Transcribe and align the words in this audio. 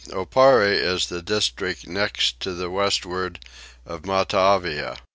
Oparre 0.09 0.73
is 0.73 1.09
the 1.09 1.21
district 1.21 1.85
next 1.85 2.39
to 2.39 2.55
the 2.55 2.71
westward 2.71 3.39
of 3.85 4.01
Matavai. 4.01 4.95